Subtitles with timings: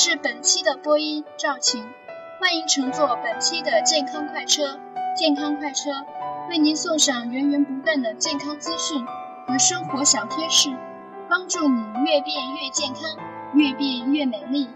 [0.00, 1.84] 是本期的播音赵晴，
[2.38, 4.78] 欢迎乘坐本期的健康快车。
[5.16, 5.90] 健康快车
[6.48, 9.04] 为您送上源源不断的健康资讯
[9.48, 10.70] 和生活小贴士，
[11.28, 13.02] 帮助你越变越健康，
[13.54, 14.68] 越变越美丽。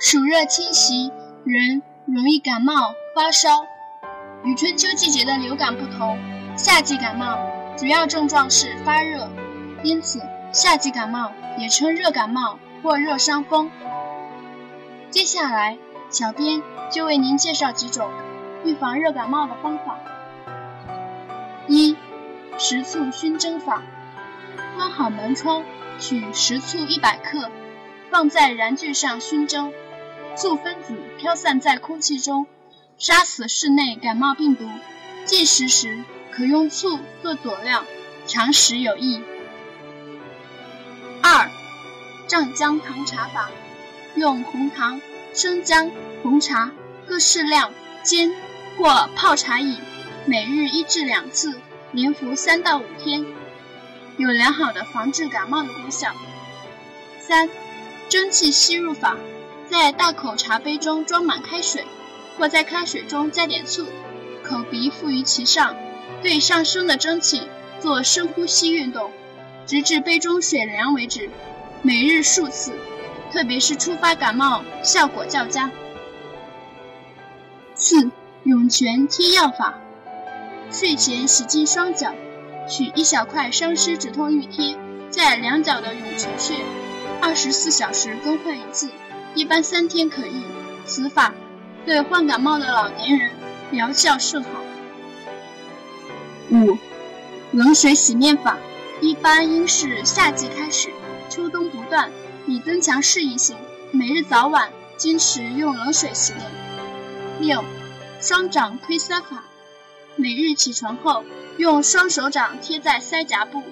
[0.00, 1.12] 暑热侵袭，
[1.44, 3.64] 人容易感冒发烧。
[4.42, 6.18] 与春秋季节的流感不同，
[6.56, 7.38] 夏季感冒
[7.76, 9.30] 主要症状是发热，
[9.84, 10.20] 因此
[10.52, 13.70] 夏季感冒也称热感冒或热伤风。
[15.10, 15.78] 接下来。
[16.10, 18.10] 小编就为您介绍几种
[18.64, 19.98] 预防热感冒的方法。
[21.66, 21.94] 一、
[22.56, 23.82] 食醋熏蒸法。
[24.74, 25.64] 关好门窗，
[25.98, 27.50] 取食醋一百克，
[28.10, 29.70] 放在燃具上熏蒸，
[30.34, 32.46] 醋分子飘散在空气中，
[32.96, 34.64] 杀死室内感冒病毒。
[35.26, 37.84] 进食时可用醋做佐料，
[38.26, 39.22] 常食有益。
[42.28, 43.50] 二、酱姜糖茶法。
[44.14, 45.00] 用红糖。
[45.34, 45.90] 生姜、
[46.22, 46.72] 红茶
[47.06, 48.34] 各适量煎
[48.76, 49.78] 或泡茶饮，
[50.26, 51.60] 每日一至两次，
[51.92, 53.24] 连服三到五天，
[54.16, 56.12] 有良好的防治感冒的功效。
[57.20, 57.48] 三、
[58.08, 59.16] 蒸汽吸入法，
[59.70, 61.84] 在大口茶杯中装满开水，
[62.36, 63.86] 或在开水中加点醋，
[64.42, 65.76] 口鼻附于其上，
[66.20, 67.42] 对上升的蒸汽
[67.80, 69.12] 做深呼吸运动，
[69.66, 71.30] 直至杯中水凉为止，
[71.82, 72.72] 每日数次。
[73.30, 75.70] 特别是初发感冒，效果较佳。
[77.74, 78.10] 四、
[78.44, 79.78] 涌泉贴药法：
[80.72, 82.14] 睡前洗净双脚，
[82.70, 84.78] 取一小块伤湿止痛浴贴，
[85.10, 86.54] 在两脚的涌泉穴，
[87.20, 88.90] 二十四小时更换一次，
[89.34, 90.42] 一般三天可愈。
[90.86, 91.34] 此法
[91.84, 93.30] 对患感冒的老年人
[93.70, 94.48] 疗效甚好。
[96.50, 96.78] 五、
[97.52, 98.56] 冷水洗面法：
[99.02, 100.88] 一般应是夏季开始，
[101.28, 102.10] 秋冬不断。
[102.50, 103.58] 以增强适应性，
[103.90, 106.50] 每日早晚坚持用冷水洗脸。
[107.40, 107.62] 六，
[108.22, 109.44] 双掌推腮法，
[110.16, 111.24] 每日起床后
[111.58, 113.62] 用双手掌贴在腮颊部，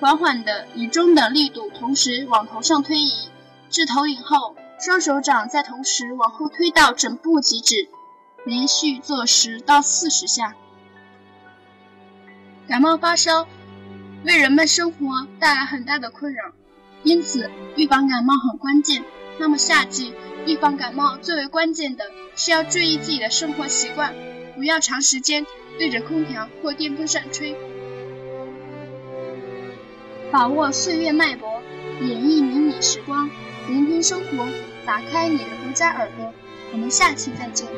[0.00, 3.30] 缓缓地以中等力度同时往头上推移，
[3.70, 7.88] 至头顶后，双手掌再同时往后推到枕部即止，
[8.44, 10.54] 连续做十到四十下。
[12.68, 13.48] 感冒发烧
[14.26, 16.52] 为人们生活带来很大的困扰。
[17.06, 19.04] 因此，预防感冒很关键。
[19.38, 20.12] 那么，夏季
[20.44, 24.12] 预防感冒最为关键的是要注意自己的生活习惯，
[24.56, 25.46] 不要长时间
[25.78, 27.54] 对着空调或电风扇吹。
[30.32, 31.62] 把握岁月脉搏，
[32.00, 33.30] 演绎迷你时光，
[33.68, 34.48] 聆听生活，
[34.84, 36.34] 打开你的独家耳朵。
[36.72, 37.68] 我们下期再见。